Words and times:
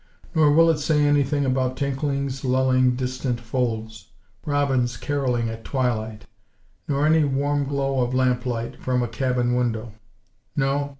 Nor 0.33 0.51
will 0.53 0.67
it 0.71 0.79
say 0.79 1.03
anything 1.05 1.45
about 1.45 1.77
tinklings 1.77 2.43
lulling 2.43 2.95
distant 2.95 3.39
folds; 3.39 4.07
robins 4.47 4.97
carolling 4.97 5.47
at 5.47 5.63
twilight, 5.63 6.25
nor 6.87 7.05
any 7.05 7.23
"warm 7.23 7.65
glow 7.65 7.99
of 8.01 8.11
lamplight" 8.15 8.81
from 8.81 9.03
a 9.03 9.07
cabin 9.07 9.53
window. 9.53 9.93
No. 10.55 10.89